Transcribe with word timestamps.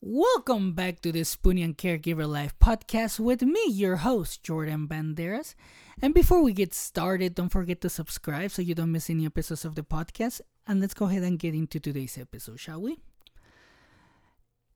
Welcome 0.00 0.74
back 0.74 1.00
to 1.00 1.10
the 1.10 1.22
Spoonie 1.22 1.64
and 1.64 1.76
Caregiver 1.76 2.28
Life 2.28 2.56
podcast 2.60 3.18
with 3.18 3.42
me, 3.42 3.60
your 3.66 3.96
host, 3.96 4.44
Jordan 4.44 4.86
Banderas. 4.86 5.56
And 6.00 6.14
before 6.14 6.40
we 6.40 6.52
get 6.52 6.72
started, 6.72 7.34
don't 7.34 7.48
forget 7.48 7.80
to 7.80 7.90
subscribe 7.90 8.52
so 8.52 8.62
you 8.62 8.76
don't 8.76 8.92
miss 8.92 9.10
any 9.10 9.26
episodes 9.26 9.64
of 9.64 9.74
the 9.74 9.82
podcast. 9.82 10.40
And 10.68 10.80
let's 10.80 10.94
go 10.94 11.06
ahead 11.06 11.24
and 11.24 11.36
get 11.36 11.52
into 11.52 11.80
today's 11.80 12.16
episode, 12.16 12.60
shall 12.60 12.80
we? 12.80 12.98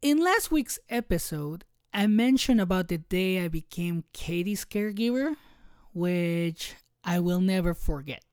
In 0.02 0.18
last 0.18 0.50
week's 0.50 0.80
episode, 0.90 1.64
I 1.94 2.08
mentioned 2.08 2.60
about 2.60 2.88
the 2.88 2.98
day 2.98 3.44
I 3.44 3.46
became 3.46 4.02
Katie's 4.12 4.64
caregiver, 4.64 5.36
which 5.94 6.74
I 7.04 7.20
will 7.20 7.40
never 7.40 7.74
forget. 7.74 8.24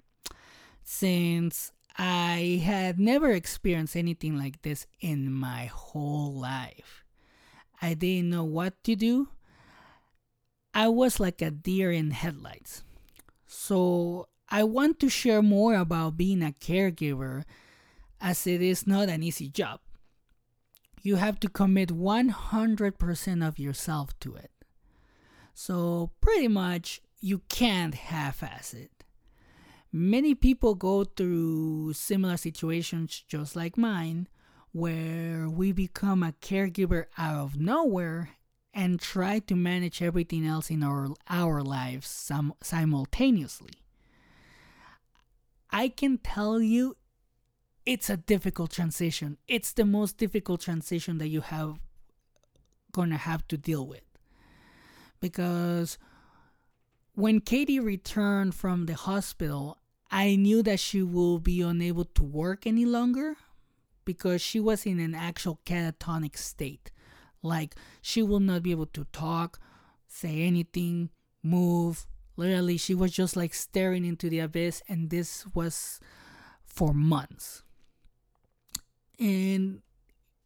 Since 0.84 1.72
I 2.02 2.62
had 2.64 2.98
never 2.98 3.30
experienced 3.30 3.98
anything 3.98 4.38
like 4.38 4.62
this 4.62 4.88
in 5.02 5.34
my 5.34 5.66
whole 5.66 6.34
life. 6.34 7.04
I 7.82 7.94
didn't 7.94 8.30
know 8.30 8.46
what 8.46 8.82
to 8.86 8.96
do. 8.96 9.28
I 10.74 10.88
was 10.88 11.20
like 11.20 11.42
a 11.42 11.52
deer 11.52 11.92
in 11.92 12.12
headlights. 12.12 12.84
So 13.48 14.30
I 14.48 14.64
want 14.64 15.02
to 15.02 15.10
share 15.10 15.42
more 15.42 15.76
about 15.76 16.16
being 16.16 16.42
a 16.42 16.54
caregiver 16.54 17.44
as 18.22 18.48
it 18.48 18.62
is 18.62 18.88
not 18.88 19.10
an 19.10 19.22
easy 19.22 19.50
job. 19.50 19.82
You 21.02 21.18
have 21.18 21.38
to 21.42 21.50
commit 21.50 21.90
100% 21.90 23.46
of 23.46 23.60
yourself 23.60 24.18
to 24.22 24.36
it. 24.36 24.52
So 25.54 26.12
pretty 26.22 26.48
much 26.48 27.02
you 27.20 27.42
can't 27.50 27.94
half 27.94 28.42
ass 28.42 28.74
it. 28.74 28.99
Many 29.92 30.36
people 30.36 30.76
go 30.76 31.04
through 31.04 31.94
similar 31.94 32.38
situations 32.38 33.24
just 33.28 33.56
like 33.56 33.78
mine, 33.78 34.28
where 34.72 35.50
we 35.50 35.72
become 35.72 36.22
a 36.22 36.34
caregiver 36.42 37.06
out 37.18 37.36
of 37.38 37.60
nowhere 37.60 38.30
and 38.72 39.00
try 39.00 39.40
to 39.40 39.56
manage 39.56 40.02
everything 40.02 40.46
else 40.46 40.70
in 40.70 40.84
our, 40.84 41.10
our 41.28 41.64
lives 41.64 42.08
sim- 42.08 42.54
simultaneously. 42.62 43.72
I 45.72 45.90
can 45.90 46.20
tell 46.20 46.62
you 46.62 46.96
it's 47.86 48.12
a 48.12 48.18
difficult 48.18 48.72
transition. 48.72 49.38
It's 49.48 49.74
the 49.74 49.86
most 49.86 50.18
difficult 50.18 50.62
transition 50.62 51.18
that 51.18 51.30
you 51.30 51.42
have 51.42 51.80
gonna 52.92 53.18
have 53.18 53.48
to 53.48 53.58
deal 53.58 53.86
with. 53.88 54.04
Because 55.20 55.98
when 57.14 57.42
Katie 57.42 57.80
returned 57.80 58.54
from 58.56 58.86
the 58.86 58.94
hospital, 58.94 59.79
I 60.12 60.36
knew 60.36 60.64
that 60.64 60.80
she 60.80 61.04
will 61.04 61.40
be 61.40 61.62
unable 61.62 62.06
to 62.06 62.24
work 62.24 62.66
any 62.66 62.86
longer 62.86 63.36
because 64.06 64.42
she 64.42 64.60
was 64.60 64.86
in 64.86 65.00
an 65.00 65.14
actual 65.14 65.60
catatonic 65.66 66.36
state. 66.36 66.92
Like 67.44 67.76
she 68.02 68.24
will 68.24 68.40
not 68.40 68.64
be 68.64 68.72
able 68.72 68.88
to 68.88 69.06
talk, 69.14 69.60
say 70.08 70.42
anything, 70.42 71.10
move. 71.44 72.08
Literally, 72.38 72.78
she 72.78 72.96
was 72.96 73.12
just 73.12 73.36
like 73.36 73.54
staring 73.54 74.06
into 74.06 74.30
the 74.30 74.40
abyss, 74.40 74.82
and 74.88 75.10
this 75.10 75.46
was 75.54 76.00
for 76.66 76.94
months. 76.94 77.64
And 79.20 79.82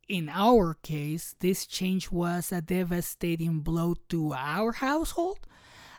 in 0.09 0.27
our 0.27 0.73
case, 0.81 1.35
this 1.39 1.65
change 1.67 2.11
was 2.11 2.51
a 2.51 2.61
devastating 2.61 3.59
blow 3.59 3.95
to 4.09 4.33
our 4.33 4.73
household 4.73 5.39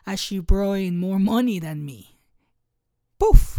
as 0.05 0.19
she 0.19 0.39
brought 0.39 0.73
in 0.73 0.97
more 0.97 1.19
money 1.19 1.59
than 1.59 1.85
me 1.85 2.15
poof, 3.19 3.54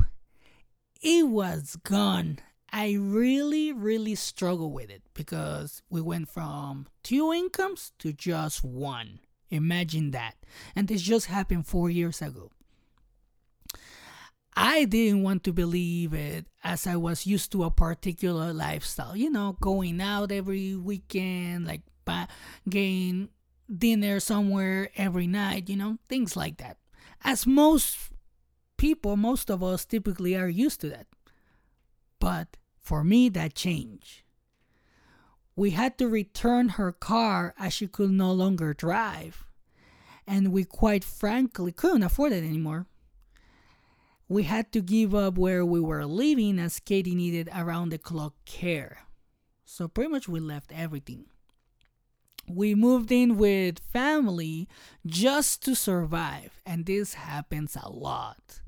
it 1.06 1.28
was 1.28 1.76
gone. 1.84 2.40
I 2.72 2.94
really, 2.98 3.72
really 3.72 4.16
struggle 4.16 4.72
with 4.72 4.90
it 4.90 5.02
because 5.14 5.80
we 5.88 6.00
went 6.00 6.28
from 6.28 6.88
two 7.04 7.32
incomes 7.32 7.92
to 8.00 8.12
just 8.12 8.64
one. 8.64 9.20
Imagine 9.48 10.10
that. 10.10 10.34
And 10.74 10.88
this 10.88 11.02
just 11.02 11.27
happened 11.27 11.68
four 11.68 11.88
years 11.90 12.20
ago. 12.20 12.50
I 14.56 14.84
didn't 14.84 15.22
want 15.22 15.45
to 15.45 15.52
believe 15.52 16.12
it 16.12 16.46
as 16.64 16.89
I 16.89 16.96
was 16.96 17.24
used 17.24 17.52
to 17.52 17.62
a 17.62 17.70
particular 17.70 18.52
lifestyle, 18.52 19.14
you 19.16 19.30
know, 19.30 19.56
going 19.61 20.00
out 20.00 20.33
every 20.33 20.74
weekend, 20.74 21.68
like 21.68 21.83
getting 22.68 23.28
dinner 23.72 24.18
somewhere 24.18 24.90
every 24.96 25.28
night, 25.28 25.68
you 25.68 25.77
know, 25.77 25.98
things 26.08 26.36
like 26.36 26.56
that. 26.56 26.78
As 27.22 27.46
most 27.46 27.96
people, 28.77 29.17
most 29.17 29.51
of 29.51 29.63
us 29.63 29.85
typically 29.85 30.37
are 30.37 30.48
used 30.48 30.81
to 30.83 30.89
that. 30.91 31.07
But 32.19 32.57
for 32.81 33.05
me, 33.05 33.29
that 33.31 33.55
changed. 33.55 34.23
We 35.55 35.70
had 35.70 35.97
to 35.98 36.09
return 36.09 36.70
her 36.70 36.92
car 36.92 37.55
as 37.59 37.73
she 37.73 37.87
could 37.87 38.11
no 38.11 38.33
longer 38.33 38.75
drive. 38.75 39.47
And 40.27 40.53
we 40.53 40.64
quite 40.64 41.05
frankly 41.05 41.73
couldn't 41.73 42.03
afford 42.03 42.33
it 42.33 42.45
anymore. 42.45 42.87
We 44.29 44.42
had 44.42 44.73
to 44.73 44.83
give 44.83 45.14
up 45.14 45.39
where 45.39 45.64
we 45.64 45.81
were 45.81 46.05
living 46.05 46.58
as 46.58 46.81
Katie 46.81 47.14
needed 47.14 47.48
around 47.55 47.91
the 47.91 47.98
clock 47.98 48.35
care. 48.45 48.98
So 49.64 49.89
pretty 49.89 50.11
much 50.11 50.29
we 50.29 50.41
left 50.41 50.73
everything. 50.73 51.27
We 52.48 52.75
moved 52.75 53.11
in 53.11 53.37
with 53.37 53.79
family 53.93 54.69
just 55.05 55.63
to 55.64 55.75
survive, 55.75 56.61
and 56.64 56.87
this 56.87 57.14
happens 57.14 57.77
a 57.81 57.89
lot 57.89 58.61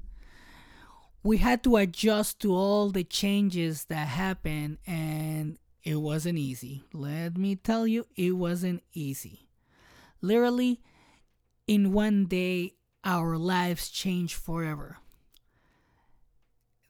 we 1.23 1.39
had 1.39 1.63
to 1.65 1.77
adjust 1.77 2.41
to 2.41 2.55
all 2.55 2.91
the 2.91 3.05
changes 3.05 3.85
that 3.85 4.09
happened 4.09 4.79
and 4.87 5.59
it 5.83 5.97
wasn't 5.97 6.39
easy. 6.39 6.85
Let 6.93 7.37
me 7.37 7.57
tell 7.57 7.87
you, 7.87 8.07
it 8.17 8.33
wasn't 8.33 8.83
easy. 8.93 9.49
Literally, 10.21 10.81
in 11.67 11.93
one 11.93 12.27
day, 12.27 12.75
our 13.05 13.37
lives 13.37 13.89
changed 13.89 14.35
forever. 14.35 14.99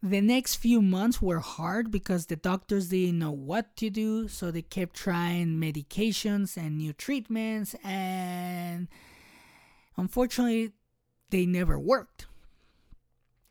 The 0.01 0.21
next 0.21 0.57
few 0.57 0.81
months 0.81 1.21
were 1.21 1.41
hard 1.41 1.91
because 1.91 2.27
the 2.27 2.37
doctors 2.37 2.89
didn't 2.89 3.19
know 3.19 3.33
what 3.33 3.77
to 3.79 3.91
do, 3.91 4.29
so 4.29 4.51
they 4.51 4.63
kept 4.63 4.95
trying 4.95 5.61
medications 5.61 6.57
and 6.57 6.79
new 6.79 6.93
treatments, 6.93 7.75
and 7.83 8.87
unfortunately, 9.97 10.71
they 11.31 11.47
never 11.47 11.79
worked 11.79 12.28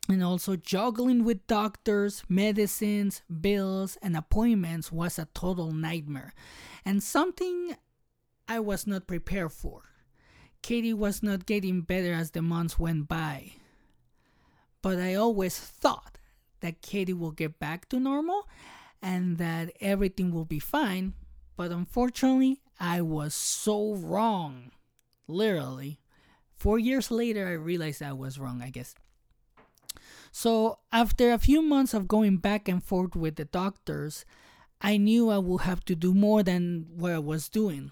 and 0.08 0.24
also 0.24 0.56
juggling 0.56 1.22
with 1.22 1.46
doctors, 1.46 2.22
medicines, 2.28 3.22
bills, 3.40 3.98
and 4.02 4.16
appointments 4.16 4.90
was 4.90 5.18
a 5.18 5.28
total 5.34 5.72
nightmare 5.72 6.32
and 6.84 7.02
something 7.02 7.76
I 8.48 8.60
was 8.60 8.86
not 8.86 9.06
prepared 9.06 9.52
for. 9.52 9.82
Katie 10.62 10.94
was 10.94 11.22
not 11.22 11.46
getting 11.46 11.82
better 11.82 12.12
as 12.12 12.30
the 12.30 12.42
months 12.42 12.78
went 12.78 13.08
by. 13.08 13.52
But 14.80 14.98
I 14.98 15.14
always 15.14 15.58
thought 15.58 16.18
that 16.60 16.82
Katie 16.82 17.12
will 17.12 17.30
get 17.30 17.58
back 17.58 17.88
to 17.90 18.00
normal 18.00 18.48
and 19.02 19.38
that 19.38 19.72
everything 19.80 20.32
will 20.32 20.44
be 20.44 20.58
fine. 20.58 21.14
But 21.56 21.70
unfortunately, 21.70 22.60
I 22.80 23.02
was 23.02 23.34
so 23.34 23.94
wrong. 23.94 24.70
Literally. 25.26 26.00
Four 26.56 26.78
years 26.78 27.10
later, 27.10 27.46
I 27.46 27.52
realized 27.52 28.02
I 28.02 28.12
was 28.12 28.38
wrong, 28.38 28.62
I 28.62 28.70
guess. 28.70 28.94
So, 30.40 30.78
after 30.92 31.32
a 31.32 31.38
few 31.38 31.62
months 31.62 31.92
of 31.94 32.06
going 32.06 32.36
back 32.36 32.68
and 32.68 32.80
forth 32.80 33.16
with 33.16 33.34
the 33.34 33.46
doctors, 33.46 34.24
I 34.80 34.96
knew 34.96 35.30
I 35.30 35.38
would 35.38 35.62
have 35.62 35.84
to 35.86 35.96
do 35.96 36.14
more 36.14 36.44
than 36.44 36.86
what 36.94 37.10
I 37.10 37.18
was 37.18 37.48
doing. 37.48 37.90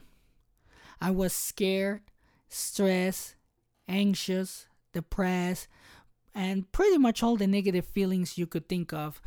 I 1.00 1.10
was 1.10 1.32
scared, 1.32 2.02
stressed, 2.48 3.34
anxious, 3.88 4.68
depressed, 4.92 5.66
and 6.36 6.70
pretty 6.70 6.98
much 6.98 7.20
all 7.20 7.34
the 7.34 7.48
negative 7.48 7.84
feelings 7.84 8.38
you 8.38 8.46
could 8.46 8.68
think 8.68 8.92
of 8.92 9.20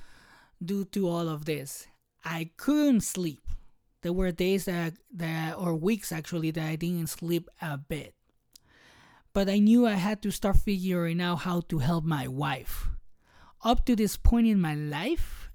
due 0.63 0.86
to 0.86 1.09
all 1.09 1.28
of 1.28 1.44
this. 1.44 1.88
I 2.24 2.51
couldn't 2.56 3.01
sleep. 3.01 3.41
There 4.01 4.13
were 4.13 4.31
days 4.31 4.63
that, 4.63 4.94
that 5.13 5.57
or 5.57 5.75
weeks 5.75 6.13
actually 6.13 6.51
that 6.51 6.66
I 6.66 6.77
didn't 6.77 7.07
sleep 7.07 7.50
a 7.62 7.77
bit. 7.77 8.13
But 9.33 9.50
I 9.50 9.60
knew 9.60 9.86
I 9.86 9.95
had 9.95 10.21
to 10.21 10.31
start 10.31 10.56
figuring 10.56 11.19
out 11.19 11.39
how 11.39 11.60
to 11.68 11.80
help 11.80 12.06
my 12.06 12.25
wife 12.25 12.88
up 13.63 13.85
to 13.85 13.95
this 13.95 14.17
point 14.17 14.47
in 14.47 14.61
my 14.61 14.75
life, 14.75 15.50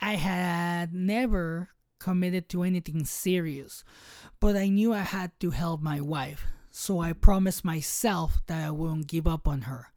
I 0.00 0.14
had 0.14 0.94
never 0.94 1.70
committed 1.98 2.48
to 2.48 2.62
anything 2.62 3.04
serious, 3.04 3.84
but 4.40 4.56
I 4.56 4.68
knew 4.68 4.94
I 4.94 5.00
had 5.00 5.38
to 5.40 5.50
help 5.50 5.82
my 5.82 6.00
wife, 6.00 6.46
so 6.70 7.00
I 7.00 7.12
promised 7.12 7.64
myself 7.64 8.40
that 8.46 8.66
I 8.66 8.70
wouldn't 8.70 9.06
give 9.06 9.26
up 9.26 9.46
on 9.46 9.62
her. 9.62 9.92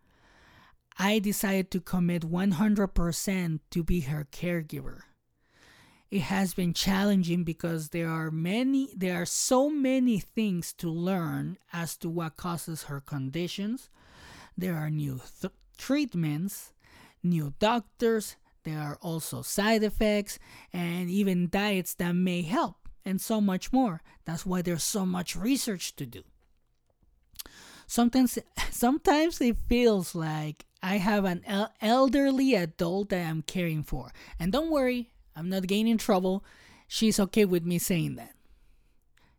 I 0.99 1.19
decided 1.19 1.71
to 1.71 1.79
commit 1.79 2.23
100% 2.23 3.59
to 3.71 3.83
be 3.83 4.01
her 4.01 4.27
caregiver. 4.31 5.01
It 6.11 6.21
has 6.21 6.53
been 6.53 6.73
challenging 6.73 7.43
because 7.43 7.89
there 7.89 8.09
are 8.09 8.29
many 8.29 8.93
there 8.95 9.19
are 9.19 9.25
so 9.25 9.71
many 9.71 10.19
things 10.19 10.71
to 10.73 10.87
learn 10.87 11.57
as 11.71 11.97
to 11.97 12.09
what 12.09 12.37
causes 12.37 12.83
her 12.83 13.01
conditions. 13.01 13.89
There 14.55 14.75
are 14.75 14.91
new 14.91 15.21
th- 15.41 15.53
treatments 15.75 16.72
new 17.23 17.53
doctors, 17.59 18.35
there 18.63 18.79
are 18.79 18.97
also 19.01 19.41
side 19.41 19.83
effects, 19.83 20.39
and 20.71 21.09
even 21.09 21.49
diets 21.49 21.93
that 21.95 22.13
may 22.13 22.41
help 22.41 22.87
and 23.05 23.19
so 23.19 23.41
much 23.41 23.73
more. 23.73 24.01
That's 24.25 24.45
why 24.45 24.61
there's 24.61 24.83
so 24.83 25.05
much 25.05 25.35
research 25.35 25.95
to 25.97 26.05
do. 26.05 26.23
Sometimes, 27.87 28.39
sometimes 28.71 29.41
it 29.41 29.57
feels 29.67 30.15
like 30.15 30.65
I 30.81 30.97
have 30.97 31.25
an 31.25 31.43
el- 31.45 31.71
elderly 31.81 32.55
adult 32.55 33.09
that 33.09 33.27
I'm 33.27 33.41
caring 33.41 33.83
for. 33.83 34.11
And 34.39 34.51
don't 34.51 34.71
worry, 34.71 35.11
I'm 35.35 35.49
not 35.49 35.69
in 35.69 35.97
trouble. 35.97 36.43
She's 36.87 37.19
okay 37.19 37.45
with 37.45 37.65
me 37.65 37.79
saying 37.79 38.15
that. 38.15 38.35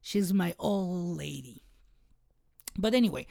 She's 0.02 0.32
my 0.32 0.54
old 0.58 1.16
lady. 1.16 1.62
But 2.76 2.94
anyway, 2.94 3.26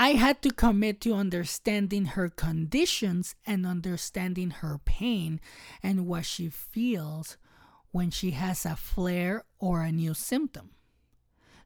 I 0.00 0.12
had 0.12 0.40
to 0.44 0.50
commit 0.50 1.02
to 1.02 1.12
understanding 1.12 2.06
her 2.16 2.30
conditions 2.30 3.34
and 3.46 3.66
understanding 3.66 4.48
her 4.48 4.80
pain 4.82 5.42
and 5.82 6.06
what 6.06 6.24
she 6.24 6.48
feels 6.48 7.36
when 7.90 8.10
she 8.10 8.30
has 8.30 8.64
a 8.64 8.76
flare 8.76 9.44
or 9.58 9.82
a 9.82 9.92
new 9.92 10.14
symptom. 10.14 10.70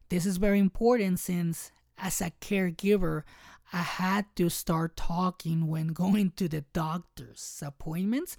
This 0.09 0.25
is 0.25 0.35
very 0.35 0.59
important 0.59 1.21
since, 1.21 1.71
as 1.97 2.19
a 2.19 2.31
caregiver, 2.41 3.23
I 3.71 3.77
had 3.77 4.25
to 4.35 4.49
start 4.49 4.97
talking 4.97 5.67
when 5.67 5.87
going 5.93 6.31
to 6.31 6.49
the 6.49 6.65
doctor's 6.73 7.63
appointments 7.65 8.35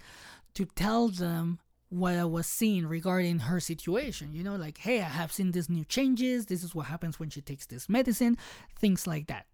to 0.53 0.65
tell 0.65 1.07
them 1.07 1.57
what 1.89 2.13
I 2.13 2.25
was 2.25 2.45
seeing 2.45 2.85
regarding 2.85 3.39
her 3.39 3.59
situation. 3.59 4.35
You 4.35 4.43
know, 4.43 4.57
like, 4.57 4.77
hey, 4.77 4.99
I 4.99 5.05
have 5.05 5.31
seen 5.31 5.53
these 5.53 5.71
new 5.71 5.85
changes. 5.85 6.45
This 6.45 6.63
is 6.63 6.75
what 6.75 6.85
happens 6.85 7.19
when 7.19 7.31
she 7.31 7.41
takes 7.41 7.65
this 7.65 7.89
medicine, 7.89 8.37
things 8.79 9.07
like 9.07 9.25
that. 9.25 9.47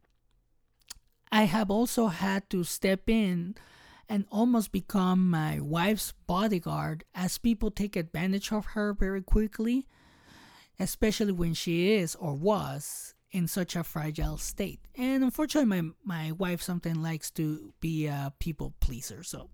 I 1.34 1.46
have 1.46 1.72
also 1.72 2.10
had 2.10 2.48
to 2.52 2.64
step 2.64 3.10
in 3.10 3.56
and 4.08 4.26
almost 4.30 4.72
become 4.72 5.32
my 5.32 5.60
wife's 5.60 6.14
bodyguard 6.28 7.06
as 7.16 7.40
people 7.40 7.72
take 7.72 7.96
advantage 7.96 8.52
of 8.52 8.68
her 8.78 8.94
very 8.94 9.24
quickly, 9.24 9.88
especially 10.80 11.32
when 11.32 11.56
she 11.56 11.94
is 11.94 12.14
or 12.14 12.36
was 12.36 13.16
in 13.32 13.48
such 13.48 13.76
a 13.76 13.84
fragile 13.84 14.38
state. 14.38 14.82
And 14.96 15.24
unfortunately, 15.24 15.82
my, 15.82 15.90
my 16.04 16.32
wife 16.34 16.62
sometimes 16.62 17.00
likes 17.00 17.32
to 17.32 17.74
be 17.80 18.06
a 18.06 18.32
people 18.38 18.76
pleaser, 18.80 19.24
so 19.24 19.50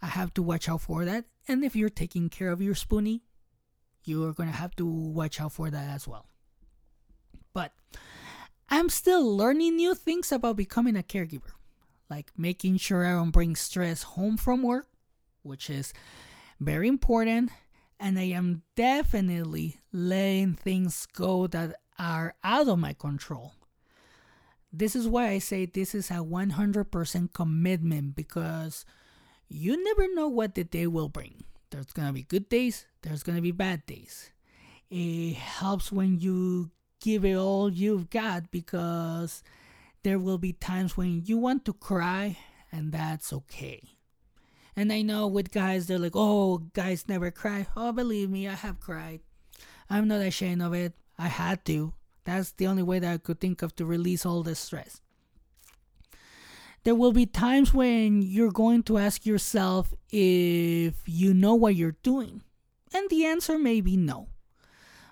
I 0.00 0.06
have 0.06 0.32
to 0.34 0.42
watch 0.42 0.70
out 0.70 0.80
for 0.80 1.04
that. 1.04 1.26
And 1.46 1.64
if 1.64 1.76
you're 1.76 1.90
taking 1.90 2.30
care 2.30 2.48
of 2.48 2.62
your 2.62 2.74
spoonie, 2.74 3.20
you're 4.04 4.32
to 4.32 4.46
have 4.46 4.74
to 4.76 4.86
watch 4.86 5.38
out 5.38 5.52
for 5.52 5.68
that 5.68 5.90
as 5.90 6.08
well. 6.08 6.30
But 7.52 7.74
I'm 8.70 8.88
still 8.88 9.36
learning 9.36 9.76
new 9.76 9.94
things 9.94 10.30
about 10.32 10.56
becoming 10.56 10.96
a 10.96 11.02
caregiver 11.02 11.52
like 12.10 12.32
making 12.36 12.78
sure 12.78 13.04
I 13.04 13.12
don't 13.12 13.30
bring 13.30 13.56
stress 13.56 14.02
home 14.02 14.36
from 14.36 14.62
work, 14.62 14.88
which 15.42 15.70
is 15.70 15.92
very 16.60 16.88
important. 16.88 17.50
And 18.00 18.18
I 18.18 18.30
am 18.30 18.62
definitely 18.76 19.80
letting 19.92 20.54
things 20.54 21.06
go 21.06 21.46
that 21.48 21.76
are 21.98 22.34
out 22.44 22.68
of 22.68 22.78
my 22.78 22.92
control. 22.92 23.54
This 24.72 24.94
is 24.94 25.08
why 25.08 25.28
I 25.28 25.38
say 25.38 25.66
this 25.66 25.94
is 25.94 26.10
a 26.10 26.14
100% 26.14 27.32
commitment 27.32 28.14
because 28.14 28.84
you 29.48 29.82
never 29.82 30.14
know 30.14 30.28
what 30.28 30.54
the 30.54 30.62
day 30.62 30.86
will 30.86 31.08
bring. 31.08 31.44
There's 31.70 31.86
gonna 31.86 32.12
be 32.12 32.22
good 32.22 32.48
days, 32.48 32.86
there's 33.02 33.22
gonna 33.22 33.42
be 33.42 33.50
bad 33.50 33.84
days. 33.86 34.30
It 34.90 35.34
helps 35.34 35.90
when 35.90 36.20
you 36.20 36.70
give 37.00 37.24
it 37.24 37.34
all 37.34 37.72
you've 37.72 38.10
got 38.10 38.50
because 38.50 39.42
there 40.02 40.18
will 40.18 40.38
be 40.38 40.52
times 40.52 40.96
when 40.96 41.22
you 41.24 41.38
want 41.38 41.64
to 41.64 41.72
cry, 41.72 42.38
and 42.70 42.92
that's 42.92 43.32
okay. 43.32 43.82
And 44.76 44.92
I 44.92 45.02
know 45.02 45.26
with 45.26 45.50
guys, 45.50 45.86
they're 45.86 45.98
like, 45.98 46.14
oh, 46.14 46.58
guys 46.72 47.08
never 47.08 47.30
cry. 47.30 47.66
Oh, 47.76 47.92
believe 47.92 48.30
me, 48.30 48.46
I 48.46 48.54
have 48.54 48.78
cried. 48.78 49.20
I'm 49.90 50.06
not 50.06 50.20
ashamed 50.20 50.62
of 50.62 50.72
it. 50.72 50.94
I 51.18 51.26
had 51.28 51.64
to. 51.64 51.94
That's 52.24 52.52
the 52.52 52.66
only 52.66 52.82
way 52.82 52.98
that 52.98 53.12
I 53.12 53.18
could 53.18 53.40
think 53.40 53.62
of 53.62 53.74
to 53.76 53.84
release 53.84 54.24
all 54.24 54.42
the 54.42 54.54
stress. 54.54 55.00
There 56.84 56.94
will 56.94 57.12
be 57.12 57.26
times 57.26 57.74
when 57.74 58.22
you're 58.22 58.52
going 58.52 58.82
to 58.84 58.98
ask 58.98 59.26
yourself 59.26 59.92
if 60.10 60.94
you 61.06 61.34
know 61.34 61.54
what 61.54 61.74
you're 61.74 61.96
doing. 62.02 62.42
And 62.94 63.10
the 63.10 63.26
answer 63.26 63.58
may 63.58 63.80
be 63.80 63.96
no. 63.96 64.28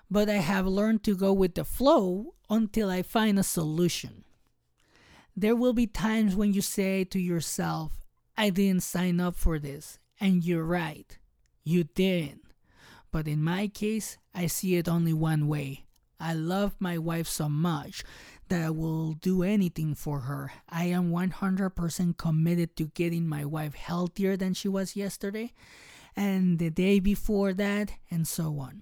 But 0.09 0.29
I 0.29 0.37
have 0.37 0.65
learned 0.65 1.03
to 1.03 1.15
go 1.15 1.33
with 1.33 1.55
the 1.55 1.65
flow 1.65 2.33
until 2.49 2.89
I 2.89 3.01
find 3.01 3.37
a 3.37 3.43
solution. 3.43 4.23
There 5.35 5.55
will 5.55 5.73
be 5.73 5.87
times 5.87 6.35
when 6.35 6.53
you 6.53 6.61
say 6.61 7.03
to 7.05 7.19
yourself, 7.19 8.05
I 8.37 8.49
didn't 8.49 8.83
sign 8.83 9.19
up 9.19 9.35
for 9.35 9.59
this. 9.59 9.99
And 10.19 10.43
you're 10.43 10.63
right, 10.63 11.17
you 11.63 11.83
didn't. 11.83 12.41
But 13.11 13.27
in 13.27 13.43
my 13.43 13.67
case, 13.67 14.17
I 14.33 14.47
see 14.47 14.75
it 14.75 14.89
only 14.89 15.13
one 15.13 15.47
way. 15.47 15.85
I 16.19 16.33
love 16.33 16.75
my 16.79 16.97
wife 16.97 17.27
so 17.27 17.47
much 17.47 18.03
that 18.49 18.65
I 18.65 18.69
will 18.69 19.13
do 19.13 19.43
anything 19.43 19.93
for 19.93 20.21
her. 20.21 20.51
I 20.69 20.85
am 20.85 21.11
100% 21.11 22.17
committed 22.17 22.75
to 22.77 22.87
getting 22.87 23.27
my 23.27 23.45
wife 23.45 23.75
healthier 23.75 24.35
than 24.37 24.53
she 24.53 24.67
was 24.67 24.95
yesterday, 24.95 25.53
and 26.15 26.57
the 26.57 26.71
day 26.71 26.99
before 26.99 27.53
that, 27.53 27.93
and 28.09 28.27
so 28.27 28.57
on. 28.59 28.81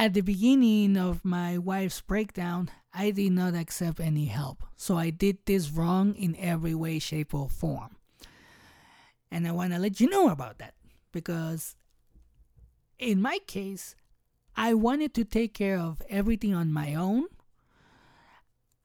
At 0.00 0.14
the 0.14 0.22
beginning 0.22 0.96
of 0.96 1.26
my 1.26 1.58
wife's 1.58 2.00
breakdown, 2.00 2.70
I 2.90 3.10
did 3.10 3.32
not 3.32 3.54
accept 3.54 4.00
any 4.00 4.24
help. 4.24 4.64
So 4.74 4.96
I 4.96 5.10
did 5.10 5.44
this 5.44 5.68
wrong 5.70 6.14
in 6.14 6.34
every 6.36 6.74
way, 6.74 6.98
shape, 6.98 7.34
or 7.34 7.50
form. 7.50 7.96
And 9.30 9.46
I 9.46 9.52
want 9.52 9.74
to 9.74 9.78
let 9.78 10.00
you 10.00 10.08
know 10.08 10.30
about 10.30 10.56
that 10.56 10.72
because 11.12 11.76
in 12.98 13.20
my 13.20 13.40
case, 13.46 13.94
I 14.56 14.72
wanted 14.72 15.12
to 15.16 15.24
take 15.26 15.52
care 15.52 15.78
of 15.78 16.00
everything 16.08 16.54
on 16.54 16.72
my 16.72 16.94
own. 16.94 17.26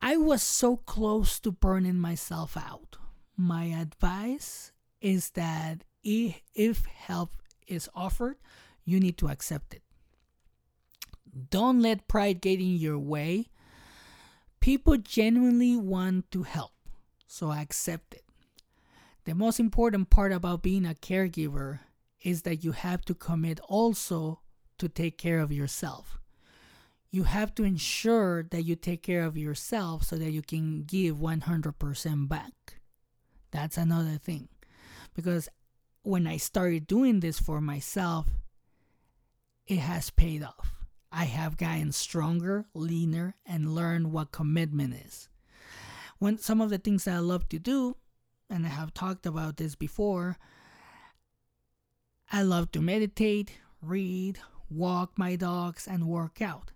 I 0.02 0.18
was 0.18 0.44
so 0.44 0.76
close 0.76 1.40
to 1.40 1.52
burning 1.54 1.96
myself 1.96 2.58
out. 2.58 2.98
My 3.38 3.68
advice 3.68 4.74
is 5.00 5.30
that 5.30 5.86
if 6.04 6.84
help 6.88 7.32
is 7.68 7.88
offered, 7.96 8.36
you 8.84 9.00
need 9.00 9.18
to 9.20 9.30
accept 9.30 9.76
it. 9.76 9.82
Don't 11.50 11.82
let 11.82 12.08
pride 12.08 12.42
get 12.42 12.60
in 12.60 12.78
your 12.78 13.00
way 13.00 13.50
People 14.66 14.98
genuinely 14.98 15.76
want 15.76 16.32
to 16.32 16.42
help, 16.42 16.72
so 17.28 17.52
I 17.52 17.62
accept 17.62 18.16
it. 18.16 18.24
The 19.26 19.36
most 19.36 19.60
important 19.60 20.10
part 20.10 20.32
about 20.32 20.64
being 20.64 20.88
a 20.88 20.96
caregiver 20.96 21.82
is 22.24 22.42
that 22.42 22.64
you 22.64 22.72
have 22.72 23.06
to 23.06 23.14
commit 23.14 23.60
also 23.68 24.40
to 24.80 24.90
take 24.90 25.20
care 25.20 25.40
of 25.40 25.52
yourself. 25.52 26.20
You 27.12 27.26
have 27.26 27.54
to 27.54 27.64
ensure 27.64 28.42
that 28.50 28.64
you 28.64 28.76
take 28.76 29.04
care 29.04 29.24
of 29.24 29.38
yourself 29.38 30.02
so 30.02 30.16
that 30.16 30.31
you 30.31 30.42
can 30.42 30.81
give 30.81 31.18
100% 31.18 32.28
back. 32.28 32.80
That's 33.52 33.78
another 33.78 34.18
thing. 34.18 34.50
Because 35.14 35.48
when 36.02 36.26
I 36.26 36.38
started 36.38 36.88
doing 36.88 37.19
this 37.19 37.40
for 37.40 37.62
myself, 37.62 38.26
it 39.68 39.78
has 39.78 40.09
paid 40.09 40.42
off. 40.42 40.75
I 41.16 41.24
have 41.24 41.56
gotten 41.56 41.94
stronger, 41.94 42.66
leaner, 42.74 43.38
and 43.45 43.74
learned 43.74 44.12
what 44.12 44.34
commitment 44.34 44.95
is. 45.06 45.30
When 46.19 46.38
some 46.38 46.60
of 46.60 46.69
the 46.69 46.78
things 46.78 47.06
that 47.06 47.16
I 47.16 47.19
love 47.19 47.48
to 47.50 47.57
do, 47.57 47.95
and 48.50 48.66
I 48.66 48.69
have 48.69 48.94
talked 48.94 49.26
about 49.26 49.56
this 49.56 49.76
before, 49.76 50.38
I 52.34 52.42
love 52.42 52.69
to 52.74 52.81
meditate, 52.81 53.54
read, 53.81 54.40
walk 54.69 55.18
my 55.18 55.38
dogs, 55.38 55.88
and 55.88 56.10
work 56.10 56.42
out. 56.42 56.72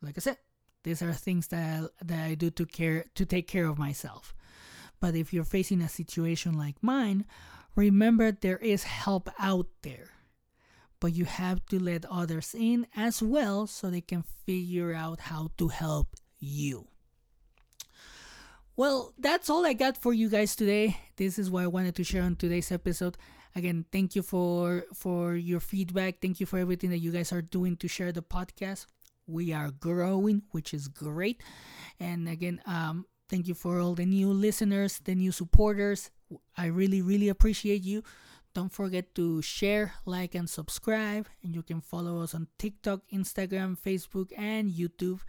Like 0.00 0.16
I 0.16 0.20
said, 0.20 0.38
these 0.84 1.02
are 1.02 1.12
things 1.12 1.48
that 1.48 1.82
I, 1.82 2.04
that 2.04 2.24
I 2.24 2.34
do 2.34 2.50
to 2.50 2.64
care 2.64 3.04
to 3.14 3.26
take 3.26 3.46
care 3.46 3.66
of 3.66 3.78
myself. 3.78 4.34
But 5.00 5.14
if 5.14 5.34
you're 5.34 5.44
facing 5.44 5.82
a 5.82 5.88
situation 5.88 6.56
like 6.56 6.82
mine, 6.82 7.26
remember 7.76 8.32
there 8.32 8.56
is 8.56 8.84
help 8.84 9.28
out 9.38 9.66
there 9.82 10.12
but 11.02 11.12
you 11.14 11.24
have 11.24 11.66
to 11.66 11.82
let 11.82 12.04
others 12.04 12.54
in 12.56 12.86
as 12.96 13.20
well 13.20 13.66
so 13.66 13.90
they 13.90 14.00
can 14.00 14.22
figure 14.46 14.94
out 14.94 15.18
how 15.18 15.50
to 15.58 15.66
help 15.66 16.14
you. 16.38 16.86
Well, 18.76 19.12
that's 19.18 19.50
all 19.50 19.66
I 19.66 19.72
got 19.72 19.98
for 19.98 20.12
you 20.12 20.28
guys 20.30 20.54
today. 20.54 20.96
This 21.16 21.40
is 21.40 21.50
what 21.50 21.64
I 21.64 21.66
wanted 21.66 21.96
to 21.96 22.04
share 22.04 22.22
on 22.22 22.36
today's 22.36 22.70
episode. 22.70 23.16
Again, 23.56 23.84
thank 23.90 24.14
you 24.14 24.22
for 24.22 24.84
for 24.94 25.34
your 25.34 25.58
feedback. 25.58 26.22
Thank 26.22 26.38
you 26.38 26.46
for 26.46 26.60
everything 26.60 26.90
that 26.90 27.02
you 27.02 27.10
guys 27.10 27.32
are 27.32 27.42
doing 27.42 27.76
to 27.78 27.88
share 27.88 28.12
the 28.12 28.22
podcast. 28.22 28.86
We 29.26 29.52
are 29.52 29.72
growing, 29.72 30.42
which 30.52 30.72
is 30.72 30.86
great. 30.86 31.42
And 31.98 32.28
again, 32.28 32.62
um, 32.64 33.06
thank 33.28 33.48
you 33.48 33.54
for 33.54 33.80
all 33.80 33.96
the 33.96 34.06
new 34.06 34.30
listeners, 34.30 35.00
the 35.02 35.16
new 35.16 35.32
supporters. 35.32 36.12
I 36.56 36.66
really, 36.66 37.02
really 37.02 37.28
appreciate 37.28 37.82
you. 37.82 38.04
Don't 38.54 38.72
forget 38.72 39.14
to 39.14 39.40
share, 39.42 39.94
like, 40.04 40.34
and 40.34 40.48
subscribe. 40.48 41.26
And 41.42 41.54
you 41.54 41.62
can 41.62 41.80
follow 41.80 42.20
us 42.22 42.34
on 42.34 42.48
TikTok, 42.58 43.00
Instagram, 43.12 43.78
Facebook, 43.78 44.30
and 44.36 44.70
YouTube. 44.70 45.20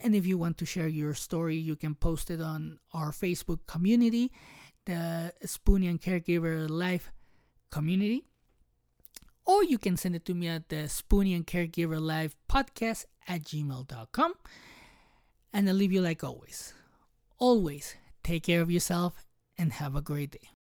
And 0.00 0.14
if 0.14 0.26
you 0.26 0.38
want 0.38 0.58
to 0.58 0.66
share 0.66 0.88
your 0.88 1.14
story, 1.14 1.56
you 1.56 1.76
can 1.76 1.94
post 1.94 2.30
it 2.30 2.40
on 2.40 2.78
our 2.92 3.10
Facebook 3.12 3.60
community, 3.66 4.32
the 4.86 5.32
Spoonie 5.44 5.88
and 5.90 6.00
Caregiver 6.00 6.68
Life 6.68 7.12
community. 7.70 8.24
or 9.44 9.62
you 9.62 9.78
can 9.78 9.96
send 9.96 10.16
it 10.16 10.24
to 10.26 10.34
me 10.34 10.48
at 10.48 10.68
the 10.68 10.88
Spoonie 10.88 11.34
and 11.36 11.46
Caregiver 11.46 12.00
Life 12.00 12.34
podcast 12.50 13.04
at 13.28 13.42
gmail.com. 13.42 14.34
And 15.52 15.68
I'll 15.68 15.74
leave 15.74 15.92
you 15.92 16.00
like 16.02 16.24
always. 16.24 16.74
Always 17.38 17.94
take 18.24 18.44
care 18.44 18.60
of 18.60 18.70
yourself 18.70 19.24
and 19.56 19.72
have 19.74 19.94
a 19.94 20.02
great 20.02 20.32
day. 20.32 20.55